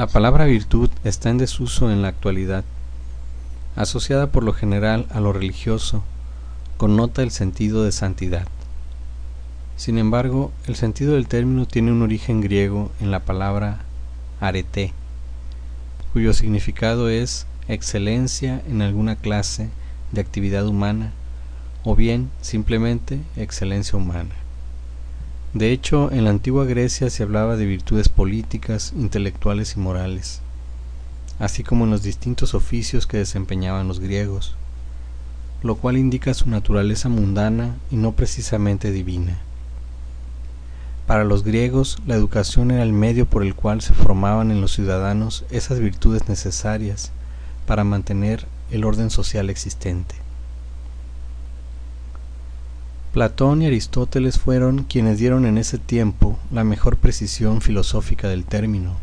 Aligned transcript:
La 0.00 0.06
palabra 0.06 0.46
virtud 0.46 0.88
está 1.04 1.28
en 1.28 1.36
desuso 1.36 1.92
en 1.92 2.00
la 2.00 2.08
actualidad. 2.08 2.64
Asociada 3.76 4.28
por 4.28 4.44
lo 4.44 4.54
general 4.54 5.04
a 5.10 5.20
lo 5.20 5.34
religioso, 5.34 6.02
connota 6.78 7.22
el 7.22 7.30
sentido 7.30 7.84
de 7.84 7.92
santidad. 7.92 8.48
Sin 9.76 9.98
embargo, 9.98 10.52
el 10.66 10.74
sentido 10.74 11.16
del 11.16 11.28
término 11.28 11.66
tiene 11.66 11.92
un 11.92 12.00
origen 12.00 12.40
griego 12.40 12.90
en 12.98 13.10
la 13.10 13.20
palabra 13.26 13.80
arete, 14.40 14.94
cuyo 16.14 16.32
significado 16.32 17.10
es 17.10 17.46
excelencia 17.68 18.62
en 18.66 18.80
alguna 18.80 19.16
clase 19.16 19.68
de 20.12 20.22
actividad 20.22 20.66
humana 20.66 21.12
o 21.84 21.94
bien 21.94 22.30
simplemente 22.40 23.20
excelencia 23.36 23.98
humana. 23.98 24.34
De 25.52 25.72
hecho, 25.72 26.12
en 26.12 26.22
la 26.22 26.30
antigua 26.30 26.64
Grecia 26.64 27.10
se 27.10 27.24
hablaba 27.24 27.56
de 27.56 27.66
virtudes 27.66 28.08
políticas, 28.08 28.92
intelectuales 28.96 29.74
y 29.76 29.80
morales, 29.80 30.42
así 31.40 31.64
como 31.64 31.84
en 31.84 31.90
los 31.90 32.04
distintos 32.04 32.54
oficios 32.54 33.08
que 33.08 33.16
desempeñaban 33.16 33.88
los 33.88 33.98
griegos, 33.98 34.54
lo 35.64 35.74
cual 35.74 35.96
indica 35.96 36.34
su 36.34 36.48
naturaleza 36.48 37.08
mundana 37.08 37.74
y 37.90 37.96
no 37.96 38.12
precisamente 38.12 38.92
divina. 38.92 39.38
Para 41.08 41.24
los 41.24 41.42
griegos, 41.42 41.98
la 42.06 42.14
educación 42.14 42.70
era 42.70 42.84
el 42.84 42.92
medio 42.92 43.26
por 43.26 43.42
el 43.42 43.56
cual 43.56 43.82
se 43.82 43.92
formaban 43.92 44.52
en 44.52 44.60
los 44.60 44.70
ciudadanos 44.70 45.44
esas 45.50 45.80
virtudes 45.80 46.28
necesarias 46.28 47.10
para 47.66 47.82
mantener 47.82 48.46
el 48.70 48.84
orden 48.84 49.10
social 49.10 49.50
existente. 49.50 50.14
Platón 53.12 53.60
y 53.60 53.66
Aristóteles 53.66 54.38
fueron 54.38 54.84
quienes 54.84 55.18
dieron 55.18 55.44
en 55.44 55.58
ese 55.58 55.78
tiempo 55.78 56.38
la 56.52 56.62
mejor 56.62 56.96
precisión 56.96 57.60
filosófica 57.60 58.28
del 58.28 58.44
término. 58.44 58.98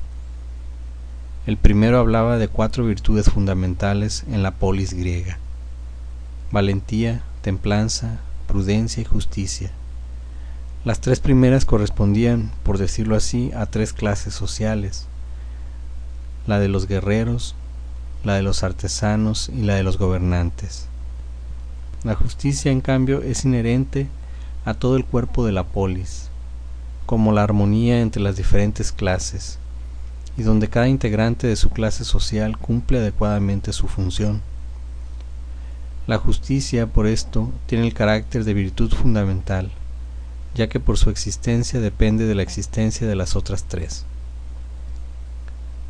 El 1.45 1.57
primero 1.57 1.99
hablaba 1.99 2.37
de 2.37 2.47
cuatro 2.47 2.85
virtudes 2.85 3.29
fundamentales 3.29 4.23
en 4.31 4.43
la 4.43 4.51
polis 4.51 4.93
griega. 4.93 5.39
Valentía, 6.53 7.21
templanza, 7.41 8.21
prudencia 8.47 9.01
y 9.01 9.05
justicia. 9.05 9.71
Las 10.85 11.01
tres 11.01 11.19
primeras 11.19 11.65
correspondían, 11.65 12.51
por 12.63 12.77
decirlo 12.77 13.17
así, 13.17 13.51
a 13.53 13.65
tres 13.65 13.91
clases 13.91 14.33
sociales. 14.33 15.07
La 16.45 16.59
de 16.59 16.69
los 16.69 16.87
guerreros, 16.87 17.55
la 18.23 18.35
de 18.35 18.41
los 18.41 18.63
artesanos 18.63 19.49
y 19.49 19.63
la 19.63 19.75
de 19.75 19.83
los 19.83 19.97
gobernantes. 19.97 20.87
La 22.07 22.15
justicia, 22.15 22.71
en 22.71 22.79
cambio, 22.79 23.21
es 23.21 23.43
inherente 23.43 24.07
a 24.63 24.75
todo 24.75 24.95
el 24.95 25.03
cuerpo 25.03 25.45
de 25.45 25.51
la 25.51 25.65
polis, 25.65 26.29
como 27.05 27.33
la 27.33 27.43
armonía 27.43 27.99
entre 27.99 28.21
las 28.21 28.37
diferentes 28.37 28.93
clases, 28.93 29.59
y 30.37 30.43
donde 30.43 30.69
cada 30.69 30.87
integrante 30.87 31.47
de 31.47 31.57
su 31.57 31.69
clase 31.69 32.05
social 32.05 32.57
cumple 32.57 32.99
adecuadamente 32.99 33.73
su 33.73 33.89
función. 33.89 34.41
La 36.07 36.17
justicia, 36.17 36.87
por 36.87 37.07
esto, 37.07 37.51
tiene 37.65 37.85
el 37.85 37.93
carácter 37.93 38.45
de 38.45 38.53
virtud 38.53 38.93
fundamental, 38.93 39.69
ya 40.55 40.69
que 40.69 40.79
por 40.79 40.97
su 40.97 41.09
existencia 41.09 41.81
depende 41.81 42.25
de 42.25 42.35
la 42.35 42.43
existencia 42.43 43.05
de 43.05 43.15
las 43.17 43.35
otras 43.35 43.65
tres. 43.65 44.05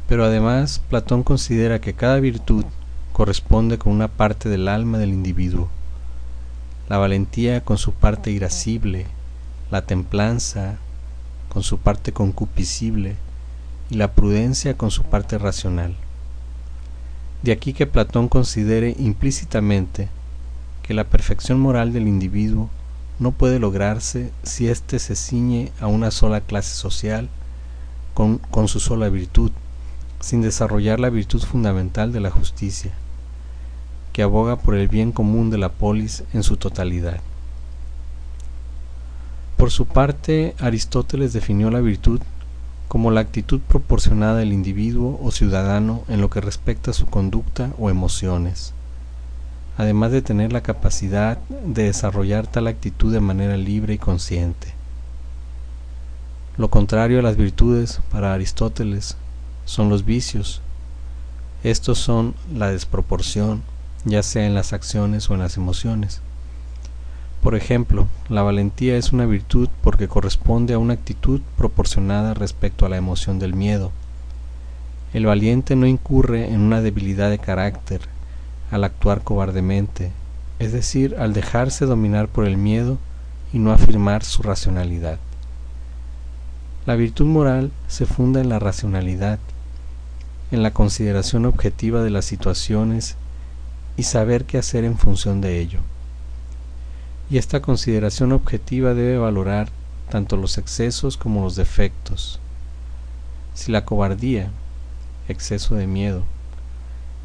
Pero 0.09 0.25
además, 0.25 0.81
Platón 0.89 1.21
considera 1.21 1.79
que 1.79 1.93
cada 1.93 2.19
virtud 2.19 2.65
corresponde 3.13 3.77
con 3.77 3.93
una 3.93 4.07
parte 4.07 4.49
del 4.49 4.67
alma 4.67 4.97
del 4.97 5.09
individuo, 5.09 5.69
la 6.89 6.97
valentía 6.97 7.63
con 7.63 7.77
su 7.77 7.91
parte 7.91 8.31
irascible, 8.31 9.07
la 9.71 9.81
templanza 9.85 10.77
con 11.49 11.63
su 11.63 11.79
parte 11.79 12.13
concupiscible 12.13 13.15
y 13.89 13.95
la 13.95 14.13
prudencia 14.13 14.77
con 14.77 14.91
su 14.91 15.03
parte 15.03 15.37
racional. 15.37 15.95
De 17.43 17.51
aquí 17.51 17.73
que 17.73 17.87
Platón 17.87 18.29
considere 18.29 18.95
implícitamente 18.97 20.09
que 20.81 20.93
la 20.93 21.03
perfección 21.03 21.59
moral 21.59 21.93
del 21.93 22.07
individuo 22.07 22.69
no 23.19 23.31
puede 23.31 23.59
lograrse 23.59 24.31
si 24.43 24.69
éste 24.69 24.99
se 24.99 25.15
ciñe 25.15 25.71
a 25.79 25.87
una 25.87 26.11
sola 26.11 26.41
clase 26.41 26.73
social 26.75 27.29
con, 28.13 28.37
con 28.37 28.67
su 28.67 28.79
sola 28.79 29.09
virtud, 29.09 29.51
sin 30.19 30.41
desarrollar 30.41 30.99
la 30.99 31.09
virtud 31.09 31.43
fundamental 31.43 32.13
de 32.13 32.21
la 32.21 32.31
justicia 32.31 32.93
que 34.17 34.23
aboga 34.23 34.55
por 34.55 34.73
el 34.73 34.87
bien 34.87 35.11
común 35.11 35.51
de 35.51 35.59
la 35.59 35.69
polis 35.69 36.23
en 36.33 36.41
su 36.41 36.57
totalidad. 36.57 37.19
Por 39.57 39.69
su 39.69 39.85
parte, 39.85 40.55
Aristóteles 40.57 41.33
definió 41.33 41.69
la 41.69 41.81
virtud 41.81 42.19
como 42.87 43.11
la 43.11 43.19
actitud 43.21 43.59
proporcionada 43.59 44.37
del 44.37 44.53
individuo 44.53 45.19
o 45.21 45.29
ciudadano 45.29 46.03
en 46.07 46.19
lo 46.19 46.31
que 46.31 46.41
respecta 46.41 46.89
a 46.89 46.95
su 46.95 47.05
conducta 47.05 47.69
o 47.77 47.91
emociones, 47.91 48.73
además 49.77 50.11
de 50.11 50.23
tener 50.23 50.51
la 50.51 50.63
capacidad 50.63 51.37
de 51.63 51.83
desarrollar 51.83 52.47
tal 52.47 52.65
actitud 52.65 53.13
de 53.13 53.19
manera 53.19 53.55
libre 53.55 53.93
y 53.93 53.97
consciente. 53.99 54.73
Lo 56.57 56.71
contrario 56.71 57.19
a 57.19 57.21
las 57.21 57.37
virtudes, 57.37 58.01
para 58.11 58.33
Aristóteles, 58.33 59.15
son 59.65 59.89
los 59.89 60.05
vicios. 60.05 60.63
Estos 61.63 61.99
son 61.99 62.33
la 62.51 62.71
desproporción, 62.71 63.61
ya 64.09 64.23
sea 64.23 64.45
en 64.45 64.53
las 64.53 64.73
acciones 64.73 65.29
o 65.29 65.33
en 65.33 65.39
las 65.39 65.57
emociones. 65.57 66.21
Por 67.41 67.55
ejemplo, 67.55 68.07
la 68.29 68.41
valentía 68.41 68.97
es 68.97 69.13
una 69.13 69.25
virtud 69.25 69.69
porque 69.81 70.07
corresponde 70.07 70.73
a 70.73 70.79
una 70.79 70.93
actitud 70.93 71.41
proporcionada 71.57 72.33
respecto 72.33 72.85
a 72.85 72.89
la 72.89 72.97
emoción 72.97 73.39
del 73.39 73.53
miedo. 73.53 73.91
El 75.13 75.25
valiente 75.25 75.75
no 75.75 75.85
incurre 75.85 76.51
en 76.51 76.61
una 76.61 76.81
debilidad 76.81 77.29
de 77.29 77.39
carácter 77.39 78.01
al 78.71 78.83
actuar 78.83 79.21
cobardemente, 79.23 80.11
es 80.59 80.73
decir, 80.73 81.15
al 81.19 81.33
dejarse 81.33 81.85
dominar 81.85 82.27
por 82.27 82.45
el 82.45 82.57
miedo 82.57 82.97
y 83.53 83.59
no 83.59 83.71
afirmar 83.71 84.23
su 84.23 84.43
racionalidad. 84.43 85.19
La 86.85 86.95
virtud 86.95 87.25
moral 87.25 87.71
se 87.87 88.05
funda 88.05 88.41
en 88.41 88.49
la 88.49 88.59
racionalidad, 88.59 89.39
en 90.51 90.63
la 90.63 90.71
consideración 90.71 91.45
objetiva 91.45 92.01
de 92.01 92.09
las 92.09 92.25
situaciones 92.25 93.15
y 93.97 94.03
saber 94.03 94.45
qué 94.45 94.59
hacer 94.59 94.83
en 94.85 94.97
función 94.97 95.41
de 95.41 95.59
ello. 95.59 95.79
Y 97.29 97.37
esta 97.37 97.61
consideración 97.61 98.31
objetiva 98.31 98.93
debe 98.93 99.17
valorar 99.17 99.69
tanto 100.09 100.37
los 100.37 100.57
excesos 100.57 101.17
como 101.17 101.41
los 101.41 101.55
defectos. 101.55 102.39
Si 103.53 103.71
la 103.71 103.83
cobardía, 103.83 104.51
exceso 105.27 105.75
de 105.75 105.87
miedo, 105.87 106.23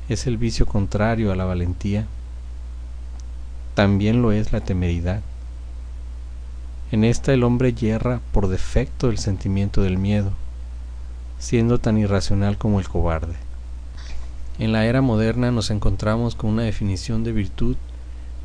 es 0.09 0.27
el 0.27 0.39
vicio 0.39 0.67
contrario 0.67 1.31
a 1.31 1.37
la 1.37 1.45
valentía, 1.45 2.07
también 3.75 4.23
lo 4.23 4.33
es 4.33 4.53
la 4.53 4.61
temeridad. 4.61 5.21
En 6.91 7.05
esta 7.05 7.33
el 7.33 7.45
hombre 7.45 7.73
yerra 7.73 8.21
por 8.33 8.49
defecto 8.49 9.09
el 9.09 9.19
sentimiento 9.19 9.83
del 9.83 9.99
miedo, 9.99 10.33
siendo 11.39 11.79
tan 11.79 11.97
irracional 11.97 12.59
como 12.59 12.81
el 12.81 12.89
cobarde. 12.89 13.37
En 14.63 14.71
la 14.71 14.87
era 14.87 15.03
moderna 15.03 15.51
nos 15.51 15.73
encontramos 15.73 16.37
con 16.37 16.51
una 16.51 16.63
definición 16.63 17.25
de 17.25 17.33
virtud 17.33 17.75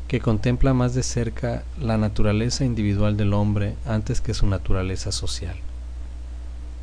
que 0.08 0.18
contempla 0.18 0.74
más 0.74 0.92
de 0.92 1.04
cerca 1.04 1.62
la 1.80 1.96
naturaleza 1.96 2.64
individual 2.64 3.16
del 3.16 3.32
hombre 3.32 3.76
antes 3.86 4.20
que 4.20 4.34
su 4.34 4.48
naturaleza 4.48 5.12
social, 5.12 5.54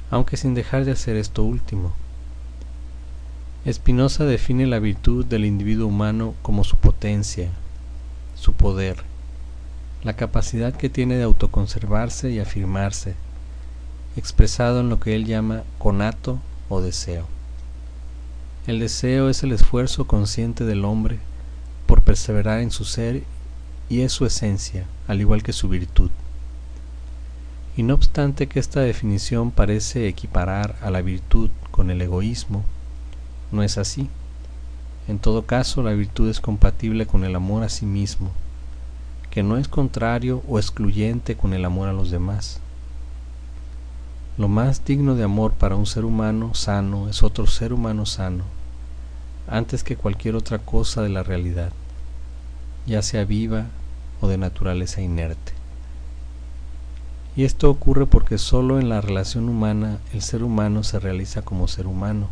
aunque 0.10 0.38
sin 0.38 0.54
dejar 0.54 0.86
de 0.86 0.94
hacer 0.94 1.18
esto 1.18 1.44
último. 1.44 1.92
Spinoza 3.70 4.24
define 4.24 4.68
la 4.68 4.80
virtud 4.80 5.26
del 5.26 5.44
individuo 5.44 5.88
humano 5.88 6.34
como 6.42 6.64
su 6.64 6.78
potencia, 6.78 7.50
su 8.36 8.54
poder, 8.54 9.04
la 10.06 10.16
capacidad 10.16 10.74
que 10.74 10.88
tiene 10.88 11.18
de 11.18 11.24
autoconservarse 11.24 12.32
y 12.32 12.40
afirmarse, 12.40 13.16
expresado 14.16 14.80
en 14.80 14.88
lo 14.88 15.02
que 15.02 15.14
él 15.14 15.26
llama 15.26 15.64
conato 15.78 16.40
o 16.70 16.80
deseo. 16.80 17.35
El 18.68 18.80
deseo 18.80 19.30
es 19.30 19.44
el 19.44 19.52
esfuerzo 19.52 20.08
consciente 20.08 20.66
del 20.66 20.86
hombre 20.86 21.20
por 21.86 22.02
perseverar 22.02 22.62
en 22.62 22.72
su 22.72 22.84
ser 22.84 23.22
y 23.90 24.02
es 24.02 24.12
su 24.12 24.26
esencia, 24.26 24.88
al 25.08 25.22
igual 25.22 25.44
que 25.44 25.54
su 25.54 25.70
virtud. 25.70 26.10
Y 27.78 27.84
no 27.84 27.94
obstante 27.94 28.48
que 28.48 28.60
esta 28.60 28.80
definición 28.80 29.52
parece 29.52 30.08
equiparar 30.08 30.78
a 30.82 30.90
la 30.90 31.04
virtud 31.04 31.52
con 31.70 31.92
el 31.92 32.02
egoísmo, 32.02 32.64
no 33.52 33.62
es 33.62 33.78
así. 33.78 34.10
En 35.08 35.20
todo 35.20 35.46
caso, 35.46 35.84
la 35.84 35.92
virtud 35.92 36.28
es 36.28 36.40
compatible 36.40 37.06
con 37.06 37.24
el 37.24 37.36
amor 37.36 37.62
a 37.62 37.70
sí 37.70 37.86
mismo, 37.86 38.32
que 39.30 39.44
no 39.44 39.58
es 39.58 39.68
contrario 39.68 40.42
o 40.48 40.58
excluyente 40.58 41.38
con 41.38 41.54
el 41.54 41.66
amor 41.66 41.88
a 41.88 41.94
los 41.94 42.10
demás. 42.10 42.60
Lo 44.38 44.48
más 44.50 44.84
digno 44.84 45.16
de 45.16 45.24
amor 45.24 45.54
para 45.54 45.76
un 45.76 45.86
ser 45.86 46.04
humano 46.04 46.56
sano 46.56 47.08
es 47.08 47.24
otro 47.24 47.48
ser 47.48 47.72
humano 47.72 48.06
sano, 48.06 48.44
antes 49.48 49.84
que 49.84 49.96
cualquier 49.96 50.36
otra 50.36 50.60
cosa 50.60 51.02
de 51.02 51.10
la 51.10 51.24
realidad, 51.24 51.72
ya 52.86 53.02
sea 53.02 53.26
viva 53.26 53.66
o 54.22 54.28
de 54.28 54.38
naturaleza 54.38 55.02
inerte. 55.02 55.54
Y 57.36 57.44
esto 57.44 57.70
ocurre 57.70 58.06
porque 58.06 58.38
solo 58.38 58.80
en 58.80 58.90
la 58.90 59.02
relación 59.02 59.50
humana 59.50 60.00
el 60.14 60.22
ser 60.22 60.44
humano 60.44 60.84
se 60.84 61.00
realiza 61.00 61.42
como 61.42 61.68
ser 61.68 61.86
humano, 61.86 62.30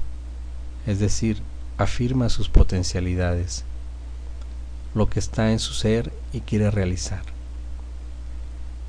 es 0.88 1.00
decir, 1.00 1.42
afirma 1.78 2.30
sus 2.30 2.50
potencialidades, 2.50 3.66
lo 4.96 5.10
que 5.10 5.20
está 5.20 5.52
en 5.52 5.60
su 5.60 5.74
ser 5.74 6.14
y 6.32 6.42
quiere 6.42 6.72
realizar. 6.72 7.24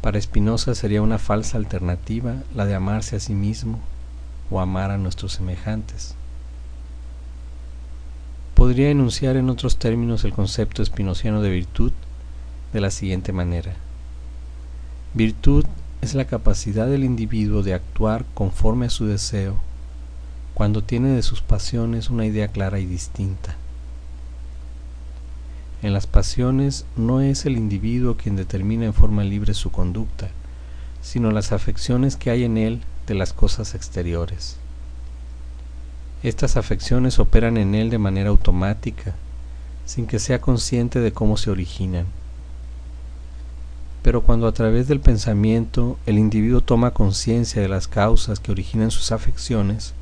Para 0.02 0.20
Spinoza 0.20 0.74
sería 0.74 1.02
una 1.02 1.18
falsa 1.18 1.56
alternativa 1.56 2.42
la 2.54 2.66
de 2.66 2.74
amarse 2.74 3.16
a 3.16 3.20
sí 3.20 3.34
mismo 3.34 3.80
o 4.50 4.60
amar 4.60 4.90
a 4.90 4.98
nuestros 4.98 5.32
semejantes. 5.32 6.14
Podría 8.64 8.88
enunciar 8.88 9.36
en 9.36 9.50
otros 9.50 9.76
términos 9.76 10.24
el 10.24 10.32
concepto 10.32 10.82
espinociano 10.82 11.42
de 11.42 11.50
virtud 11.50 11.92
de 12.72 12.80
la 12.80 12.90
siguiente 12.90 13.30
manera. 13.30 13.74
Virtud 15.12 15.66
es 16.00 16.14
la 16.14 16.24
capacidad 16.24 16.86
del 16.86 17.04
individuo 17.04 17.62
de 17.62 17.74
actuar 17.74 18.24
conforme 18.32 18.86
a 18.86 18.90
su 18.90 19.04
deseo 19.04 19.56
cuando 20.54 20.82
tiene 20.82 21.10
de 21.10 21.22
sus 21.22 21.42
pasiones 21.42 22.08
una 22.08 22.24
idea 22.24 22.48
clara 22.48 22.78
y 22.78 22.86
distinta. 22.86 23.54
En 25.82 25.92
las 25.92 26.06
pasiones 26.06 26.86
no 26.96 27.20
es 27.20 27.44
el 27.44 27.58
individuo 27.58 28.16
quien 28.16 28.34
determina 28.34 28.86
en 28.86 28.94
forma 28.94 29.24
libre 29.24 29.52
su 29.52 29.70
conducta, 29.72 30.30
sino 31.02 31.32
las 31.32 31.52
afecciones 31.52 32.16
que 32.16 32.30
hay 32.30 32.44
en 32.44 32.56
él 32.56 32.80
de 33.06 33.14
las 33.14 33.34
cosas 33.34 33.74
exteriores. 33.74 34.56
Estas 36.24 36.56
afecciones 36.56 37.18
operan 37.18 37.58
en 37.58 37.74
él 37.74 37.90
de 37.90 37.98
manera 37.98 38.30
automática, 38.30 39.14
sin 39.84 40.06
que 40.06 40.18
sea 40.18 40.40
consciente 40.40 41.00
de 41.00 41.12
cómo 41.12 41.36
se 41.36 41.50
originan. 41.50 42.06
Pero 44.02 44.22
cuando 44.22 44.46
a 44.46 44.52
través 44.52 44.88
del 44.88 45.00
pensamiento 45.00 45.98
el 46.06 46.16
individuo 46.16 46.62
toma 46.62 46.92
conciencia 46.92 47.60
de 47.60 47.68
las 47.68 47.88
causas 47.88 48.40
que 48.40 48.52
originan 48.52 48.90
sus 48.90 49.12
afecciones, 49.12 49.92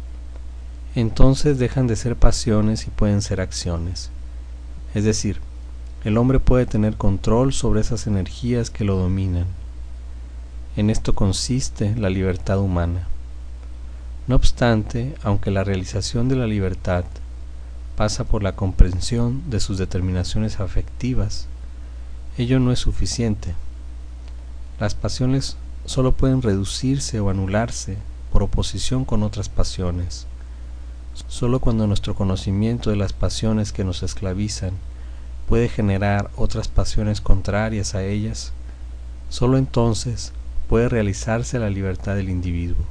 entonces 0.94 1.58
dejan 1.58 1.88
de 1.88 1.96
ser 1.96 2.14
pasiones 2.14 2.86
y 2.86 2.90
pueden 2.90 3.20
ser 3.20 3.40
acciones. 3.40 4.12
Es 4.94 5.02
decir, 5.02 5.40
el 6.04 6.16
hombre 6.18 6.38
puede 6.38 6.66
tener 6.66 6.96
control 6.96 7.52
sobre 7.52 7.80
esas 7.80 8.06
energías 8.06 8.70
que 8.70 8.84
lo 8.84 8.94
dominan. 8.94 9.46
En 10.76 10.88
esto 10.88 11.16
consiste 11.16 11.96
la 11.96 12.10
libertad 12.10 12.60
humana. 12.60 13.08
No 14.28 14.36
obstante, 14.36 15.16
aunque 15.24 15.50
la 15.50 15.64
realización 15.64 16.28
de 16.28 16.36
la 16.36 16.46
libertad 16.46 17.04
pasa 17.96 18.22
por 18.22 18.44
la 18.44 18.54
comprensión 18.54 19.50
de 19.50 19.58
sus 19.58 19.78
determinaciones 19.78 20.60
afectivas, 20.60 21.48
ello 22.38 22.60
no 22.60 22.70
es 22.70 22.78
suficiente. 22.78 23.54
Las 24.78 24.94
pasiones 24.94 25.56
solo 25.86 26.12
pueden 26.12 26.40
reducirse 26.40 27.18
o 27.18 27.30
anularse 27.30 27.98
por 28.32 28.44
oposición 28.44 29.04
con 29.04 29.24
otras 29.24 29.48
pasiones. 29.48 30.26
Solo 31.26 31.58
cuando 31.58 31.88
nuestro 31.88 32.14
conocimiento 32.14 32.90
de 32.90 32.96
las 32.96 33.12
pasiones 33.12 33.72
que 33.72 33.82
nos 33.82 34.04
esclavizan 34.04 34.72
puede 35.48 35.68
generar 35.68 36.30
otras 36.36 36.68
pasiones 36.68 37.20
contrarias 37.20 37.96
a 37.96 38.04
ellas, 38.04 38.52
solo 39.28 39.58
entonces 39.58 40.32
puede 40.68 40.88
realizarse 40.88 41.58
la 41.58 41.70
libertad 41.70 42.14
del 42.14 42.30
individuo. 42.30 42.86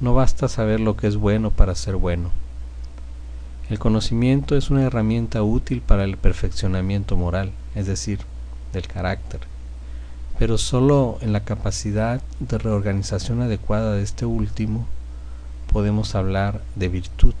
No 0.00 0.14
basta 0.14 0.48
saber 0.48 0.80
lo 0.80 0.96
que 0.96 1.06
es 1.06 1.16
bueno 1.16 1.50
para 1.50 1.74
ser 1.74 1.96
bueno. 1.96 2.30
El 3.70 3.78
conocimiento 3.78 4.56
es 4.56 4.70
una 4.70 4.82
herramienta 4.82 5.42
útil 5.42 5.80
para 5.80 6.04
el 6.04 6.16
perfeccionamiento 6.16 7.16
moral, 7.16 7.52
es 7.74 7.86
decir, 7.86 8.20
del 8.72 8.86
carácter, 8.86 9.40
pero 10.38 10.58
solo 10.58 11.18
en 11.20 11.32
la 11.32 11.44
capacidad 11.44 12.20
de 12.38 12.58
reorganización 12.58 13.42
adecuada 13.42 13.94
de 13.94 14.02
este 14.02 14.26
último 14.26 14.86
podemos 15.72 16.14
hablar 16.14 16.62
de 16.76 16.88
virtud. 16.88 17.34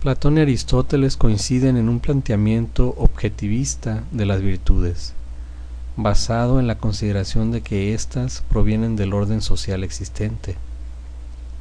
Platón 0.00 0.38
y 0.38 0.40
Aristóteles 0.40 1.18
coinciden 1.18 1.76
en 1.76 1.90
un 1.90 2.00
planteamiento 2.00 2.94
objetivista 2.96 4.04
de 4.12 4.24
las 4.24 4.40
virtudes, 4.40 5.12
basado 5.96 6.60
en 6.60 6.66
la 6.66 6.78
consideración 6.78 7.50
de 7.50 7.62
que 7.62 7.94
éstas 7.94 8.44
provienen 8.48 8.96
del 8.96 9.12
orden 9.12 9.42
social 9.42 9.84
existente, 9.84 10.56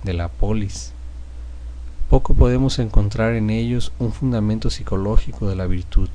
de 0.04 0.14
la 0.14 0.30
polis. 0.30 0.94
Poco 2.10 2.34
podemos 2.34 2.80
encontrar 2.80 3.34
en 3.34 3.50
ellos 3.50 3.92
un 4.00 4.14
fundamento 4.14 4.70
psicológico 4.70 5.48
de 5.48 5.56
la 5.56 5.68
virtud, 5.68 6.10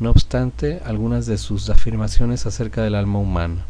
no 0.00 0.10
obstante 0.10 0.80
algunas 0.84 1.26
de 1.26 1.38
sus 1.38 1.70
afirmaciones 1.70 2.46
acerca 2.46 2.82
del 2.82 2.94
alma 2.94 3.18
humana. 3.18 3.64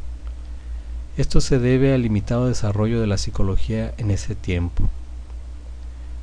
Esto 1.17 1.41
se 1.41 1.59
debe 1.59 1.95
al 1.95 2.03
limitado 2.03 2.47
desarrollo 2.47 3.01
de 3.01 3.07
la 3.07 3.19
psicología 3.19 3.93
en 3.99 4.11
ese 4.11 4.35
tiempo. 4.35 4.89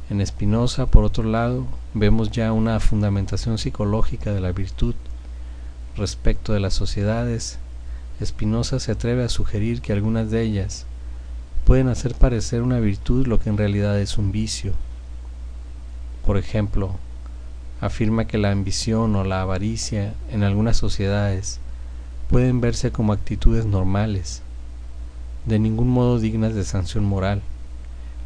En 0.09 0.25
Spinoza, 0.25 0.85
por 0.85 1.03
otro 1.03 1.23
lado, 1.23 1.65
vemos 1.93 2.31
ya 2.31 2.53
una 2.53 2.79
fundamentación 2.79 3.57
psicológica 3.57 4.31
de 4.31 4.39
la 4.39 4.51
virtud. 4.51 4.95
Respecto 5.97 6.53
de 6.53 6.59
las 6.59 6.73
sociedades, 6.73 7.59
Spinoza 8.23 8.79
se 8.79 8.91
atreve 8.91 9.23
a 9.23 9.29
sugerir 9.29 9.81
que 9.81 9.93
algunas 9.93 10.31
de 10.31 10.41
ellas 10.41 10.85
pueden 11.65 11.87
hacer 11.87 12.15
parecer 12.15 12.61
una 12.61 12.79
virtud 12.79 13.27
lo 13.27 13.39
que 13.39 13.49
en 13.49 13.57
realidad 13.57 13.99
es 13.99 14.17
un 14.17 14.31
vicio. 14.31 14.73
Por 16.25 16.37
ejemplo, 16.37 16.95
afirma 17.81 18.25
que 18.25 18.37
la 18.37 18.51
ambición 18.51 19.15
o 19.15 19.23
la 19.23 19.41
avaricia 19.41 20.13
en 20.31 20.43
algunas 20.43 20.77
sociedades 20.77 21.59
pueden 22.29 22.61
verse 22.61 22.91
como 22.91 23.13
actitudes 23.13 23.65
normales, 23.65 24.41
de 25.45 25.59
ningún 25.59 25.89
modo 25.89 26.19
dignas 26.19 26.55
de 26.55 26.63
sanción 26.63 27.05
moral 27.05 27.41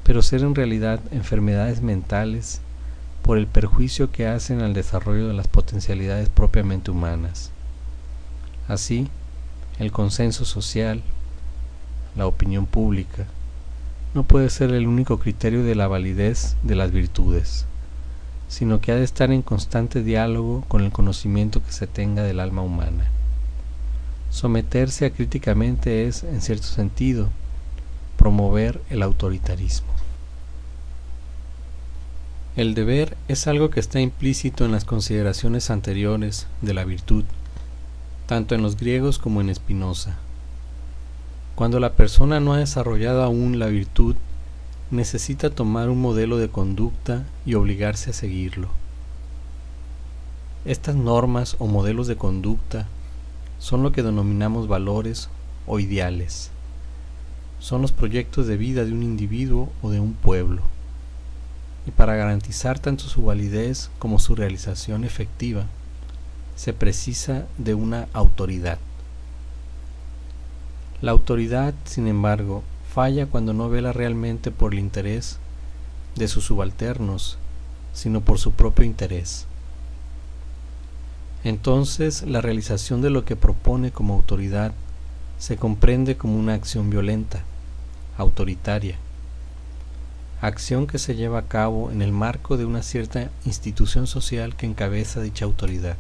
pero 0.10 0.24
ser 0.24 0.42
en 0.42 0.56
realidad 0.56 1.00
enfermedades 1.12 1.84
mentales 1.84 2.62
por 3.22 3.38
el 3.38 3.46
perjuicio 3.46 4.12
que 4.12 4.26
hacen 4.26 4.60
al 4.62 4.74
desarrollo 4.74 5.28
de 5.28 5.36
las 5.36 5.48
potencialidades 5.48 6.30
propiamente 6.30 6.90
humanas. 6.90 7.52
Así, 8.70 9.08
el 9.80 9.92
consenso 9.92 10.46
social, 10.46 11.02
la 12.16 12.28
opinión 12.28 12.68
pública, 12.68 13.26
no 14.14 14.22
puede 14.22 14.52
ser 14.52 14.72
el 14.72 14.88
único 14.88 15.18
criterio 15.18 15.64
de 15.64 15.74
la 15.74 15.88
validez 15.88 16.56
de 16.62 16.76
las 16.76 16.92
virtudes, 16.92 17.66
sino 18.48 18.80
que 18.80 18.92
ha 18.92 18.96
de 18.96 19.04
estar 19.04 19.32
en 19.32 19.42
constante 19.42 20.04
diálogo 20.04 20.64
con 20.68 20.84
el 20.84 20.92
conocimiento 20.92 21.64
que 21.64 21.72
se 21.72 21.88
tenga 21.88 22.22
del 22.22 22.40
alma 22.40 22.62
humana. 22.62 23.10
Someterse 24.30 25.08
a 25.08 25.10
críticamente 25.10 26.08
es, 26.08 26.24
en 26.24 26.40
cierto 26.40 26.68
sentido, 26.68 27.30
promover 28.18 28.84
el 28.92 29.02
autoritarismo. 29.02 29.90
El 32.56 32.76
deber 32.76 33.18
es 33.28 33.48
algo 33.48 33.72
que 33.72 33.80
está 33.80 34.00
implícito 34.00 34.64
en 34.64 34.74
las 34.74 34.86
consideraciones 34.86 35.72
anteriores 35.72 36.46
de 36.62 36.76
la 36.76 36.86
virtud, 36.86 37.26
tanto 38.30 38.54
en 38.54 38.62
los 38.62 38.78
griegos 38.78 39.18
como 39.18 39.42
en 39.42 39.56
Spinoza. 39.56 40.18
Cuando 41.56 41.80
la 41.80 41.94
persona 41.94 42.40
no 42.40 42.54
ha 42.54 42.60
desarrollado 42.60 43.24
aún 43.24 43.58
la 43.58 43.66
virtud, 43.66 44.16
necesita 44.92 45.50
tomar 45.50 45.90
un 45.90 46.00
modelo 46.00 46.38
de 46.38 46.48
conducta 46.48 47.26
y 47.44 47.56
obligarse 47.56 48.12
a 48.12 48.14
seguirlo. 48.14 48.70
Estas 50.64 50.94
normas 50.94 51.56
o 51.58 51.66
modelos 51.66 52.06
de 52.06 52.18
conducta 52.18 52.86
son 53.58 53.82
lo 53.82 53.92
que 53.92 54.04
denominamos 54.04 54.68
valores 54.68 55.30
o 55.66 55.80
ideales. 55.80 56.52
Son 57.58 57.82
los 57.82 57.92
proyectos 57.92 58.46
de 58.46 58.58
vida 58.58 58.86
de 58.86 58.92
un 58.92 59.02
individuo 59.02 59.72
o 59.82 59.90
de 59.90 60.00
un 60.00 60.14
pueblo 60.14 60.62
y 61.88 61.90
para 61.90 62.16
garantizar 62.16 62.78
tanto 62.78 63.06
su 63.06 63.24
validez 63.24 63.90
como 63.98 64.20
su 64.20 64.36
realización 64.36 65.04
efectiva, 65.04 65.66
se 66.60 66.74
precisa 66.74 67.46
de 67.58 67.74
una 67.74 68.10
autoridad. 68.12 68.80
La 71.02 71.12
autoridad, 71.12 71.74
sin 71.86 72.06
embargo, 72.06 72.64
falla 72.94 73.28
cuando 73.28 73.54
no 73.54 73.70
vela 73.70 73.94
realmente 73.94 74.52
por 74.52 74.74
el 74.74 74.80
interés 74.80 75.40
de 76.18 76.28
sus 76.28 76.44
subalternos, 76.44 77.38
sino 77.94 78.20
por 78.20 78.40
su 78.40 78.52
propio 78.52 78.84
interés. 78.84 79.46
Entonces, 81.46 82.24
la 82.24 82.42
realización 82.42 83.02
de 83.02 83.10
lo 83.10 83.24
que 83.24 83.38
propone 83.38 83.92
como 83.92 84.16
autoridad 84.16 84.74
se 85.38 85.56
comprende 85.56 86.18
como 86.18 86.38
una 86.38 86.56
acción 86.56 86.90
violenta, 86.90 87.46
autoritaria, 88.18 88.98
acción 90.42 90.88
que 90.88 91.00
se 91.00 91.16
lleva 91.16 91.40
a 91.40 91.48
cabo 91.48 91.90
en 91.90 92.02
el 92.02 92.12
marco 92.12 92.58
de 92.58 92.66
una 92.66 92.84
cierta 92.84 93.30
institución 93.46 94.08
social 94.08 94.58
que 94.58 94.66
encabeza 94.66 95.22
dicha 95.22 95.46
autoridad. 95.46 95.96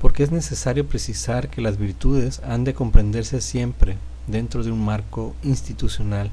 Porque 0.00 0.22
es 0.22 0.30
necesario 0.30 0.86
precisar 0.86 1.48
que 1.48 1.60
las 1.60 1.78
virtudes 1.78 2.40
han 2.44 2.64
de 2.64 2.74
comprenderse 2.74 3.40
siempre 3.40 3.96
dentro 4.26 4.62
de 4.62 4.70
un 4.70 4.84
marco 4.84 5.34
institucional, 5.42 6.30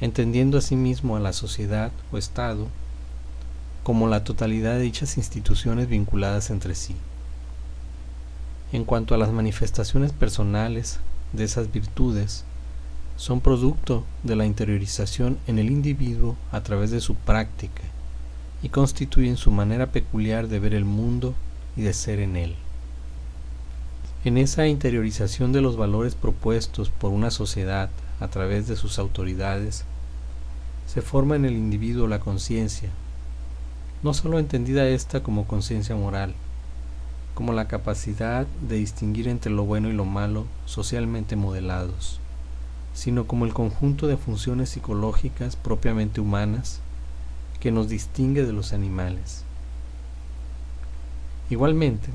entendiendo 0.00 0.58
asimismo 0.58 1.16
a 1.16 1.20
la 1.20 1.32
sociedad 1.32 1.90
o 2.12 2.18
Estado 2.18 2.68
como 3.82 4.06
la 4.06 4.22
totalidad 4.22 4.74
de 4.74 4.82
dichas 4.82 5.16
instituciones 5.16 5.88
vinculadas 5.88 6.50
entre 6.50 6.74
sí. 6.74 6.94
En 8.72 8.84
cuanto 8.84 9.14
a 9.14 9.18
las 9.18 9.32
manifestaciones 9.32 10.12
personales 10.12 11.00
de 11.32 11.44
esas 11.44 11.72
virtudes, 11.72 12.44
son 13.16 13.40
producto 13.40 14.04
de 14.22 14.36
la 14.36 14.46
interiorización 14.46 15.38
en 15.46 15.58
el 15.58 15.70
individuo 15.70 16.36
a 16.50 16.62
través 16.62 16.90
de 16.90 17.00
su 17.00 17.14
práctica 17.14 17.82
y 18.62 18.68
constituyen 18.68 19.36
su 19.36 19.50
manera 19.50 19.92
peculiar 19.92 20.48
de 20.48 20.58
ver 20.58 20.74
el 20.74 20.84
mundo 20.84 21.34
y 21.76 21.82
de 21.82 21.92
ser 21.92 22.20
en 22.20 22.36
él. 22.36 22.56
En 24.24 24.38
esa 24.38 24.66
interiorización 24.66 25.52
de 25.52 25.60
los 25.60 25.76
valores 25.76 26.14
propuestos 26.14 26.90
por 26.90 27.10
una 27.10 27.30
sociedad 27.30 27.90
a 28.20 28.28
través 28.28 28.68
de 28.68 28.76
sus 28.76 28.98
autoridades, 28.98 29.84
se 30.86 31.02
forma 31.02 31.36
en 31.36 31.44
el 31.44 31.54
individuo 31.54 32.06
la 32.06 32.20
conciencia, 32.20 32.90
no 34.02 34.14
sólo 34.14 34.38
entendida 34.38 34.88
esta 34.88 35.22
como 35.22 35.46
conciencia 35.46 35.96
moral, 35.96 36.34
como 37.34 37.52
la 37.52 37.66
capacidad 37.66 38.46
de 38.68 38.76
distinguir 38.76 39.28
entre 39.28 39.50
lo 39.50 39.64
bueno 39.64 39.88
y 39.88 39.92
lo 39.92 40.04
malo 40.04 40.46
socialmente 40.66 41.34
modelados, 41.34 42.20
sino 42.94 43.26
como 43.26 43.44
el 43.44 43.54
conjunto 43.54 44.06
de 44.06 44.16
funciones 44.16 44.70
psicológicas 44.70 45.56
propiamente 45.56 46.20
humanas 46.20 46.80
que 47.58 47.72
nos 47.72 47.88
distingue 47.88 48.44
de 48.44 48.52
los 48.52 48.72
animales. 48.72 49.44
Igualmente, 51.52 52.08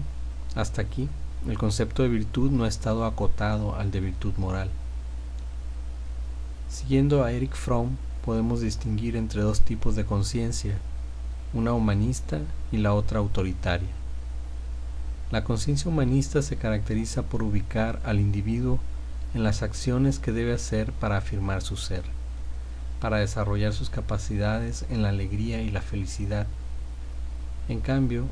hasta 0.56 0.82
aquí, 0.82 1.08
el 1.48 1.60
concepto 1.60 2.02
de 2.02 2.10
virtud 2.10 2.50
no 2.50 2.64
ha 2.64 2.68
estado 2.68 3.06
acotado 3.06 3.76
al 3.76 3.92
de 3.92 4.00
virtud 4.00 4.34
moral. 4.38 4.68
Siguiendo 6.70 7.24
a 7.24 7.32
Eric 7.32 7.54
Fromm, 7.54 7.98
podemos 8.26 8.62
distinguir 8.62 9.16
entre 9.16 9.44
dos 9.44 9.62
tipos 9.62 9.96
de 9.96 10.06
conciencia, 10.06 10.80
una 11.54 11.74
humanista 11.74 12.40
y 12.72 12.78
la 12.78 12.96
otra 12.96 13.20
autoritaria. 13.20 13.92
La 15.30 15.44
conciencia 15.44 15.92
humanista 15.92 16.42
se 16.42 16.56
caracteriza 16.56 17.22
por 17.22 17.44
ubicar 17.44 18.00
al 18.06 18.20
individuo 18.20 18.80
en 19.36 19.44
las 19.44 19.62
acciones 19.62 20.18
que 20.18 20.32
debe 20.32 20.54
hacer 20.54 20.92
para 20.94 21.18
afirmar 21.18 21.62
su 21.62 21.78
ser, 21.78 22.06
para 23.00 23.18
desarrollar 23.18 23.74
sus 23.74 23.92
capacidades 23.92 24.84
en 24.90 25.04
la 25.04 25.10
alegría 25.10 25.62
y 25.62 25.70
la 25.70 25.82
felicidad. 25.82 26.48
En 27.70 27.82
cambio, 27.82 28.26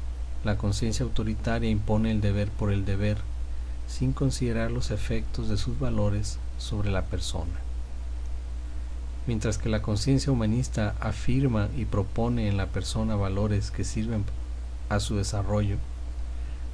la 0.45 0.57
conciencia 0.57 1.03
autoritaria 1.03 1.71
impone 1.71 2.11
el 2.11 2.21
deber 2.21 2.49
por 2.49 2.71
el 2.71 2.85
deber, 2.85 3.17
sin 3.87 4.13
considerar 4.13 4.69
los 4.69 4.91
efectos 4.91 5.49
de 5.49 5.57
sus 5.57 5.79
valores 5.79 6.37
sobre 6.59 6.91
la 6.91 7.01
persona. 7.05 7.59
Mientras 9.25 9.57
que 9.57 9.69
la 9.69 9.81
conciencia 9.81 10.31
humanista 10.31 10.93
afirma 10.99 11.69
y 11.75 11.85
propone 11.85 12.47
en 12.47 12.57
la 12.57 12.67
persona 12.67 13.15
valores 13.15 13.71
que 13.71 13.83
sirven 13.83 14.23
a 14.89 14.99
su 14.99 15.15
desarrollo, 15.15 15.77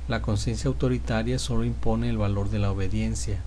la 0.09 0.21
conciencia 0.21 0.67
autoritaria 0.67 1.39
solo 1.39 1.63
impone 1.63 2.09
el 2.09 2.17
valor 2.17 2.49
de 2.49 2.59
la 2.59 2.71
obediencia. 2.71 3.39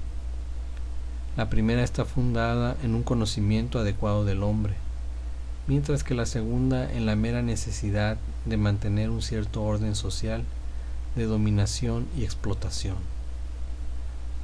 La 1.37 1.50
primera 1.50 1.83
está 1.83 2.07
fundada 2.07 2.76
en 2.83 2.95
un 2.95 3.02
conocimiento 3.02 3.78
adecuado 3.78 4.25
del 4.25 4.43
hombre, 4.43 4.75
mientras 5.66 6.04
que 6.04 6.14
la 6.14 6.26
segunda 6.26 6.92
en 6.92 7.06
la 7.06 7.16
mera 7.16 7.42
necesidad 7.42 8.18
de 8.44 8.56
mantener 8.56 9.11
un 9.11 9.23
cierto 9.23 9.62
orden 9.62 9.94
social 9.94 10.44
de 11.16 11.25
dominación 11.25 12.06
y 12.16 12.25
explotación. 12.25 12.97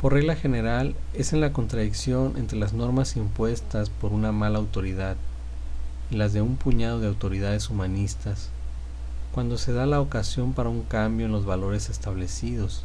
Por 0.01 0.15
regla 0.15 0.35
general, 0.35 0.95
es 1.13 1.33
en 1.33 1.41
la 1.41 1.53
contradicción 1.53 2.35
entre 2.37 2.59
las 2.59 2.73
normas 2.73 3.17
impuestas 3.17 3.91
por 3.91 4.13
una 4.13 4.33
mala 4.33 4.59
autoridad 4.59 5.17
y 6.11 6.17
las 6.17 6.33
de 6.33 6.41
un 6.41 6.57
puñado 6.57 7.01
de 7.01 7.09
autoridades 7.09 7.69
humanistas 7.69 8.51
cuando 9.33 9.59
se 9.59 9.73
da 9.73 9.87
la 9.87 10.01
ocasión 10.01 10.55
para 10.55 10.71
un 10.71 10.83
cambio 10.83 11.27
en 11.27 11.33
los 11.33 11.45
valores 11.45 11.89
establecidos 11.89 12.85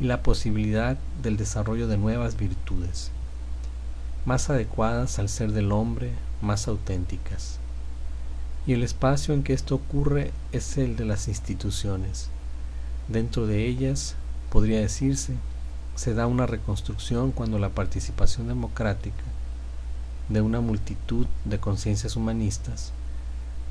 y 0.00 0.04
la 0.04 0.22
posibilidad 0.22 0.98
del 1.22 1.36
desarrollo 1.36 1.86
de 1.86 1.96
nuevas 1.96 2.36
virtudes, 2.36 3.10
más 4.26 4.50
adecuadas 4.50 5.18
al 5.18 5.28
ser 5.28 5.52
del 5.52 5.72
hombre, 5.72 6.12
más 6.42 6.68
auténticas. 6.68 7.58
Y 8.66 8.74
el 8.74 8.82
espacio 8.82 9.34
en 9.34 9.42
que 9.42 9.52
esto 9.54 9.74
ocurre 9.74 10.32
es 10.52 10.76
el 10.78 10.96
de 10.96 11.04
las 11.04 11.28
instituciones. 11.28 12.28
Dentro 13.08 13.46
de 13.46 13.66
ellas, 13.66 14.14
podría 14.50 14.80
decirse, 14.80 15.34
se 15.96 16.14
da 16.14 16.26
una 16.26 16.46
reconstrucción 16.46 17.32
cuando 17.32 17.58
la 17.58 17.70
participación 17.70 18.48
democrática 18.48 19.24
de 20.28 20.40
una 20.40 20.60
multitud 20.60 21.26
de 21.44 21.58
conciencias 21.58 22.16
humanistas 22.16 22.92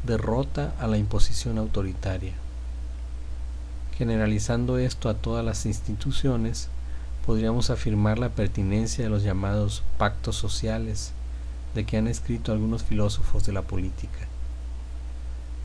derrota 0.04 0.74
a 0.80 0.88
la 0.88 0.98
imposición 0.98 1.58
autoritaria. 1.58 2.34
Generalizando 3.98 4.78
esto 4.78 5.10
a 5.10 5.14
todas 5.14 5.46
las 5.46 5.66
instituciones, 5.66 6.70
podríamos 7.26 7.70
afirmar 7.70 8.18
la 8.18 8.30
pertinencia 8.30 9.04
de 9.04 9.10
los 9.10 9.24
llamados 9.24 9.84
pactos 9.98 10.36
sociales, 10.36 11.14
de 11.76 11.86
que 11.86 11.98
han 11.98 12.08
escrito 12.08 12.52
algunos 12.52 12.84
filósofos 12.84 13.46
de 13.46 13.54
la 13.54 13.62
política. 13.62 14.28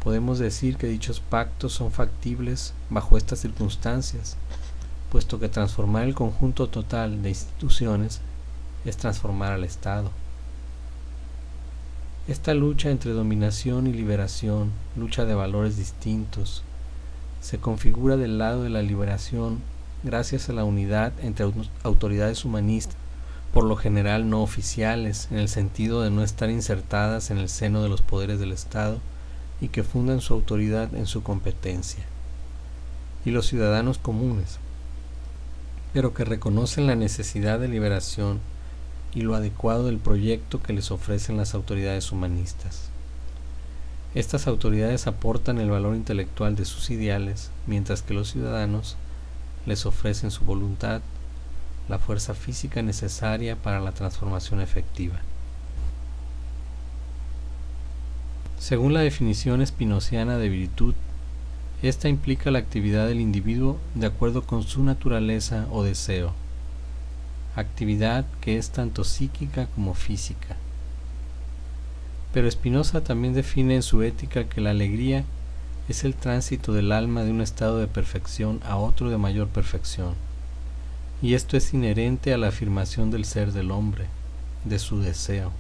Podemos 0.03 0.39
decir 0.39 0.77
que 0.77 0.87
dichos 0.87 1.21
pactos 1.21 1.73
son 1.73 1.91
factibles 1.91 2.75
bajo 2.91 3.17
estas 3.17 3.41
circunstancias, 3.41 4.37
puesto 5.11 5.41
que 5.41 5.49
transformar 5.49 6.05
el 6.05 6.15
conjunto 6.15 6.69
total 6.69 7.23
de 7.23 7.31
instituciones 7.31 8.21
es 8.85 8.97
transformar 8.97 9.53
al 9.53 9.65
Estado. 9.65 10.11
Esta 12.29 12.55
lucha 12.55 12.91
entre 12.91 13.13
dominación 13.13 13.87
y 13.87 13.93
liberación, 13.93 14.71
lucha 14.97 15.25
de 15.25 15.35
valores 15.35 15.77
distintos, 15.77 16.63
se 17.41 17.59
configura 17.59 18.17
del 18.17 18.39
lado 18.39 18.63
de 18.63 18.71
la 18.71 18.83
liberación 18.83 19.61
gracias 20.03 20.49
a 20.49 20.53
la 20.53 20.65
unidad 20.65 21.13
entre 21.21 21.47
autoridades 21.83 22.45
humanistas, 22.45 22.97
por 23.57 23.65
lo 23.65 23.77
general 23.77 24.29
no 24.29 24.43
oficiales, 24.43 25.29
en 25.31 25.39
el 25.39 25.49
sentido 25.49 26.03
de 26.03 26.11
no 26.11 26.23
estar 26.23 26.51
insertadas 26.51 27.31
en 27.31 27.39
el 27.39 27.49
seno 27.49 27.83
de 27.83 27.89
los 27.89 28.03
poderes 28.03 28.39
del 28.39 28.53
Estado 28.53 28.99
y 29.63 29.69
que 29.69 29.83
fundan 29.83 30.21
su 30.21 30.35
autoridad 30.35 30.95
en 30.95 31.07
su 31.07 31.23
competencia, 31.23 32.05
y 33.25 33.31
los 33.31 33.47
ciudadanos 33.47 33.97
comunes, 33.97 34.59
pero 35.95 36.13
que 36.13 36.27
reconocen 36.27 36.87
la 36.87 36.97
necesidad 36.97 37.59
de 37.59 37.69
liberación 37.69 38.41
y 39.15 39.23
lo 39.23 39.35
adecuado 39.35 39.87
del 39.87 40.01
proyecto 40.01 40.63
que 40.63 40.75
les 40.75 40.91
ofrecen 40.91 41.39
las 41.39 41.55
autoridades 41.55 42.13
humanistas. 42.13 42.91
Estas 44.15 44.49
autoridades 44.49 45.07
aportan 45.07 45.61
el 45.61 45.71
valor 45.71 45.97
intelectual 45.97 46.57
de 46.57 46.67
sus 46.67 46.91
ideales, 46.91 47.51
mientras 47.67 48.03
que 48.03 48.13
los 48.13 48.31
ciudadanos 48.31 48.99
les 49.65 49.87
ofrecen 49.87 50.31
su 50.31 50.45
voluntad, 50.45 51.01
la 51.89 51.99
fuerza 51.99 52.35
física 52.35 52.83
necesaria 52.83 53.57
para 53.57 53.81
la 53.81 53.93
transformación 53.93 54.61
efectiva. 54.61 55.17
Según 58.59 58.95
la 58.95 59.01
definición 59.01 59.63
espinociana 59.63 60.39
de 60.39 60.49
virtud, 60.49 60.95
esta 61.83 62.09
implica 62.09 62.51
la 62.51 62.59
actividad 62.59 63.07
del 63.07 63.21
individuo 63.21 63.79
de 63.95 64.07
acuerdo 64.07 64.43
con 64.43 64.63
su 64.63 64.83
naturaleza 64.83 65.67
o 65.71 65.83
deseo 65.83 66.33
actividad 67.61 68.27
que 68.41 68.59
es 68.59 68.71
tanto 68.71 69.03
psíquica 69.03 69.67
como 69.75 69.95
física. 69.95 70.57
Pero 72.33 72.51
Spinoza 72.51 73.03
también 73.03 73.35
define 73.35 73.77
en 73.77 73.83
su 73.83 74.03
ética 74.03 74.49
que 74.49 74.61
la 74.61 74.71
alegría 74.71 75.25
es 75.89 76.05
el 76.05 76.15
tránsito 76.15 76.73
del 76.73 76.93
alma 76.93 77.23
de 77.23 77.31
un 77.31 77.41
estado 77.41 77.79
de 77.79 77.87
perfección 77.87 78.61
a 78.65 78.77
otro 78.77 79.09
de 79.09 79.17
mayor 79.17 79.49
perfección, 79.49 80.15
y 81.23 81.35
esto 81.35 81.57
es 81.57 81.73
inherente 81.73 82.35
a 82.35 82.39
la 82.39 82.49
afirmación 82.49 83.11
del 83.11 83.25
ser 83.25 83.53
del 83.53 83.71
hombre, 83.71 84.07
de 84.65 84.79
su 84.79 85.01
deseo. 85.01 85.53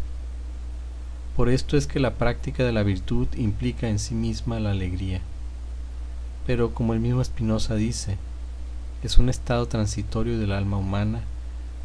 Por 1.34 1.48
esto 1.48 1.76
es 1.76 1.86
que 1.86 2.00
la 2.00 2.14
práctica 2.14 2.64
de 2.64 2.72
la 2.72 2.82
virtud 2.82 3.28
implica 3.36 3.88
en 3.88 3.98
sí 3.98 4.14
misma 4.14 4.60
la 4.60 4.70
alegría. 4.70 5.20
Pero 6.46 6.72
como 6.72 6.94
el 6.94 7.00
mismo 7.00 7.22
Spinoza 7.22 7.74
dice, 7.74 8.18
es 9.02 9.18
un 9.18 9.28
estado 9.28 9.66
transitorio 9.66 10.38
del 10.38 10.52
alma 10.52 10.76
humana 10.76 11.22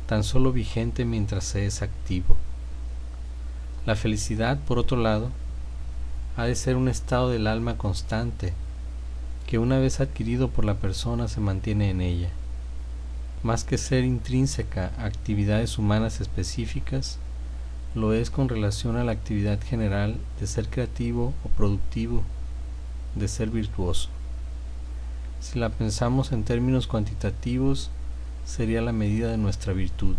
tan 0.05 0.23
solo 0.23 0.51
vigente 0.51 1.05
mientras 1.05 1.45
se 1.45 1.65
es 1.65 1.81
activo. 1.81 2.35
La 3.85 3.95
felicidad, 3.95 4.59
por 4.59 4.77
otro 4.77 4.97
lado, 4.97 5.29
ha 6.37 6.45
de 6.45 6.55
ser 6.55 6.75
un 6.75 6.87
estado 6.87 7.29
del 7.29 7.47
alma 7.47 7.77
constante, 7.77 8.53
que 9.47 9.57
una 9.57 9.79
vez 9.79 9.99
adquirido 9.99 10.49
por 10.49 10.65
la 10.65 10.75
persona 10.75 11.27
se 11.27 11.39
mantiene 11.39 11.89
en 11.89 12.01
ella. 12.01 12.29
Más 13.43 13.63
que 13.63 13.77
ser 13.77 14.03
intrínseca 14.03 14.91
a 14.97 15.05
actividades 15.05 15.77
humanas 15.77 16.21
específicas, 16.21 17.17
lo 17.95 18.13
es 18.13 18.29
con 18.29 18.49
relación 18.49 18.97
a 18.97 19.03
la 19.03 19.11
actividad 19.11 19.59
general 19.61 20.15
de 20.39 20.47
ser 20.47 20.69
creativo 20.69 21.33
o 21.43 21.49
productivo, 21.49 22.23
de 23.15 23.27
ser 23.27 23.49
virtuoso. 23.49 24.09
Si 25.39 25.57
la 25.57 25.69
pensamos 25.69 26.31
en 26.31 26.43
términos 26.43 26.85
cuantitativos, 26.85 27.89
sería 28.45 28.81
la 28.81 28.93
medida 28.93 29.31
de 29.31 29.37
nuestra 29.37 29.73
virtud. 29.73 30.15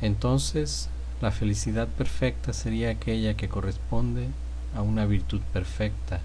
Entonces, 0.00 0.88
la 1.20 1.32
felicidad 1.32 1.88
perfecta 1.88 2.52
sería 2.52 2.90
aquella 2.90 3.34
que 3.34 3.48
corresponde 3.48 4.28
a 4.74 4.82
una 4.82 5.04
virtud 5.04 5.40
perfecta, 5.52 6.20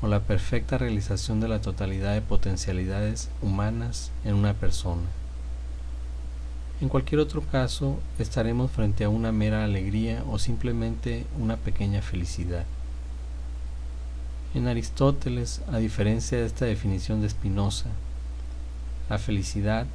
o 0.00 0.06
la 0.06 0.20
perfecta 0.20 0.78
realización 0.78 1.40
de 1.40 1.48
la 1.48 1.60
totalidad 1.60 2.14
de 2.14 2.22
potencialidades 2.22 3.28
humanas 3.42 4.10
en 4.24 4.34
una 4.34 4.54
persona. 4.54 5.02
En 6.80 6.88
cualquier 6.88 7.20
otro 7.20 7.42
caso, 7.42 7.98
estaremos 8.20 8.70
frente 8.70 9.02
a 9.02 9.08
una 9.08 9.32
mera 9.32 9.64
alegría 9.64 10.22
o 10.30 10.38
simplemente 10.38 11.26
una 11.38 11.56
pequeña 11.56 12.02
felicidad. 12.02 12.64
En 14.54 14.68
Aristóteles, 14.68 15.60
a 15.72 15.78
diferencia 15.78 16.38
de 16.38 16.46
esta 16.46 16.66
definición 16.66 17.20
de 17.20 17.28
Spinoza, 17.28 17.90
la 19.10 19.18
felicidad, 19.18 19.86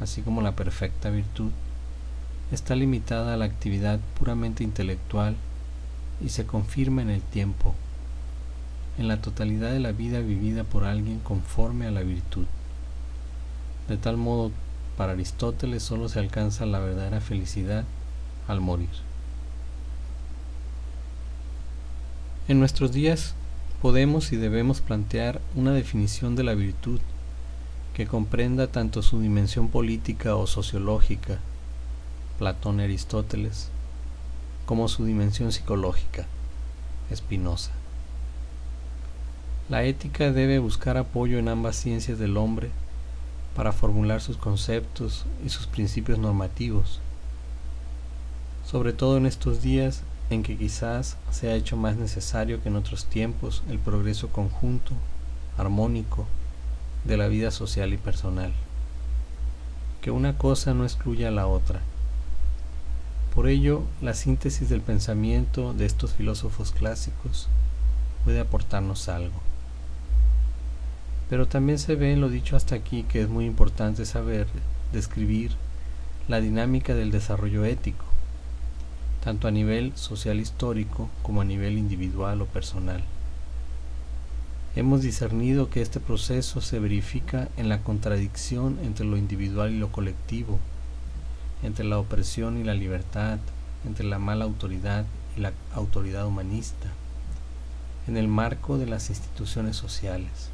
así 0.00 0.22
como 0.22 0.40
la 0.40 0.56
perfecta 0.56 1.10
virtud, 1.10 1.50
está 2.50 2.74
limitada 2.74 3.34
a 3.34 3.36
la 3.36 3.44
actividad 3.44 4.00
puramente 4.18 4.64
intelectual 4.64 5.36
y 6.24 6.30
se 6.30 6.46
confirma 6.46 7.02
en 7.02 7.10
el 7.10 7.20
tiempo, 7.20 7.74
en 8.98 9.08
la 9.08 9.20
totalidad 9.20 9.70
de 9.70 9.80
la 9.80 9.92
vida 9.92 10.20
vivida 10.20 10.64
por 10.64 10.84
alguien 10.84 11.20
conforme 11.20 11.86
a 11.86 11.90
la 11.90 12.02
virtud. 12.02 12.46
De 13.88 13.96
tal 13.96 14.16
modo, 14.16 14.50
para 14.96 15.12
Aristóteles 15.12 15.82
solo 15.82 16.08
se 16.08 16.20
alcanza 16.20 16.66
la 16.66 16.78
verdadera 16.78 17.20
felicidad 17.20 17.84
al 18.46 18.60
morir. 18.60 18.90
En 22.46 22.58
nuestros 22.60 22.92
días 22.92 23.34
podemos 23.82 24.32
y 24.32 24.36
debemos 24.36 24.80
plantear 24.80 25.40
una 25.54 25.72
definición 25.72 26.36
de 26.36 26.44
la 26.44 26.54
virtud 26.54 27.00
que 27.94 28.06
comprenda 28.06 28.66
tanto 28.66 29.02
su 29.02 29.20
dimensión 29.20 29.68
política 29.68 30.36
o 30.36 30.46
sociológica, 30.46 31.38
Platón 32.38 32.80
y 32.80 32.84
Aristóteles, 32.84 33.70
como 34.66 34.88
su 34.88 35.04
dimensión 35.04 35.52
psicológica, 35.52 36.26
Spinoza. 37.14 37.70
La 39.70 39.82
ética 39.82 40.30
debe 40.30 40.58
buscar 40.58 40.98
apoyo 40.98 41.38
en 41.38 41.48
ambas 41.48 41.76
ciencias 41.76 42.18
del 42.18 42.36
hombre 42.36 42.68
para 43.56 43.72
formular 43.72 44.20
sus 44.20 44.36
conceptos 44.36 45.24
y 45.42 45.48
sus 45.48 45.66
principios 45.66 46.18
normativos, 46.18 47.00
sobre 48.66 48.92
todo 48.92 49.16
en 49.16 49.24
estos 49.24 49.62
días 49.62 50.02
en 50.28 50.42
que 50.42 50.58
quizás 50.58 51.16
se 51.30 51.48
ha 51.48 51.54
hecho 51.54 51.78
más 51.78 51.96
necesario 51.96 52.62
que 52.62 52.68
en 52.68 52.76
otros 52.76 53.06
tiempos 53.06 53.62
el 53.70 53.78
progreso 53.78 54.28
conjunto, 54.28 54.92
armónico, 55.56 56.26
de 57.04 57.16
la 57.16 57.28
vida 57.28 57.50
social 57.50 57.94
y 57.94 57.96
personal. 57.96 58.52
Que 60.02 60.10
una 60.10 60.36
cosa 60.36 60.74
no 60.74 60.84
excluya 60.84 61.28
a 61.28 61.30
la 61.30 61.46
otra. 61.46 61.80
Por 63.34 63.48
ello, 63.48 63.84
la 64.02 64.12
síntesis 64.12 64.68
del 64.68 64.82
pensamiento 64.82 65.72
de 65.72 65.86
estos 65.86 66.12
filósofos 66.12 66.70
clásicos 66.70 67.48
puede 68.24 68.40
aportarnos 68.40 69.08
algo. 69.08 69.40
Pero 71.28 71.46
también 71.46 71.78
se 71.78 71.94
ve 71.94 72.12
en 72.12 72.20
lo 72.20 72.28
dicho 72.28 72.56
hasta 72.56 72.74
aquí 72.74 73.04
que 73.04 73.22
es 73.22 73.28
muy 73.28 73.46
importante 73.46 74.04
saber 74.04 74.46
describir 74.92 75.52
la 76.28 76.40
dinámica 76.40 76.94
del 76.94 77.10
desarrollo 77.10 77.64
ético, 77.64 78.04
tanto 79.22 79.48
a 79.48 79.50
nivel 79.50 79.96
social 79.96 80.40
histórico 80.40 81.08
como 81.22 81.40
a 81.40 81.44
nivel 81.44 81.78
individual 81.78 82.42
o 82.42 82.46
personal. 82.46 83.02
Hemos 84.76 85.02
discernido 85.02 85.70
que 85.70 85.82
este 85.82 86.00
proceso 86.00 86.60
se 86.60 86.80
verifica 86.80 87.48
en 87.56 87.68
la 87.68 87.82
contradicción 87.82 88.78
entre 88.82 89.06
lo 89.06 89.16
individual 89.16 89.72
y 89.72 89.78
lo 89.78 89.92
colectivo, 89.92 90.58
entre 91.62 91.84
la 91.84 91.98
opresión 91.98 92.58
y 92.58 92.64
la 92.64 92.74
libertad, 92.74 93.38
entre 93.86 94.04
la 94.04 94.18
mala 94.18 94.44
autoridad 94.44 95.04
y 95.36 95.40
la 95.40 95.52
autoridad 95.74 96.26
humanista, 96.26 96.88
en 98.08 98.16
el 98.16 98.28
marco 98.28 98.76
de 98.76 98.86
las 98.86 99.10
instituciones 99.10 99.76
sociales. 99.76 100.50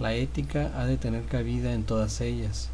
La 0.00 0.12
ética 0.12 0.72
ha 0.76 0.86
de 0.86 0.96
tener 0.96 1.24
cabida 1.26 1.72
en 1.72 1.84
todas 1.84 2.20
ellas, 2.20 2.68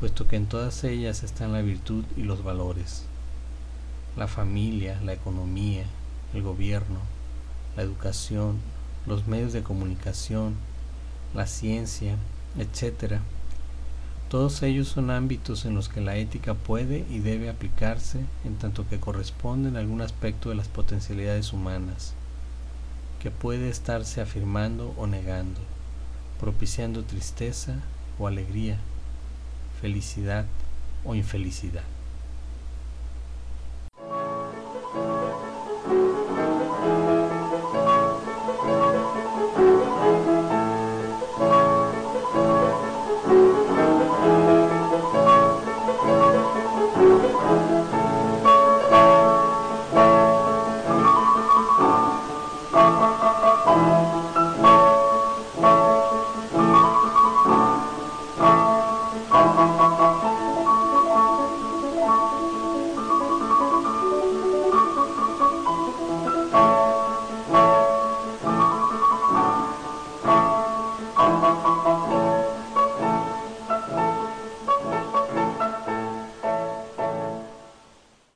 puesto 0.00 0.26
que 0.26 0.36
en 0.36 0.46
todas 0.46 0.82
ellas 0.84 1.22
están 1.22 1.52
la 1.52 1.60
virtud 1.60 2.06
y 2.16 2.22
los 2.22 2.42
valores. 2.42 3.04
La 4.16 4.28
familia, 4.28 4.98
la 5.04 5.12
economía, 5.12 5.84
el 6.32 6.40
gobierno, 6.40 7.00
la 7.76 7.82
educación, 7.82 8.56
los 9.06 9.26
medios 9.26 9.52
de 9.52 9.62
comunicación, 9.62 10.54
la 11.34 11.46
ciencia, 11.46 12.16
etc. 12.58 13.16
Todos 14.30 14.62
ellos 14.62 14.88
son 14.88 15.10
ámbitos 15.10 15.66
en 15.66 15.74
los 15.74 15.90
que 15.90 16.00
la 16.00 16.16
ética 16.16 16.54
puede 16.54 17.04
y 17.10 17.18
debe 17.18 17.50
aplicarse 17.50 18.20
en 18.42 18.56
tanto 18.56 18.88
que 18.88 18.98
corresponden 18.98 19.76
a 19.76 19.80
algún 19.80 20.00
aspecto 20.00 20.48
de 20.48 20.54
las 20.54 20.68
potencialidades 20.68 21.52
humanas, 21.52 22.14
que 23.20 23.30
puede 23.30 23.68
estarse 23.68 24.22
afirmando 24.22 24.94
o 24.96 25.06
negando 25.06 25.60
propiciando 26.40 27.04
tristeza 27.04 27.76
o 28.18 28.26
alegría, 28.26 28.78
felicidad 29.80 30.46
o 31.04 31.14
infelicidad. 31.14 31.84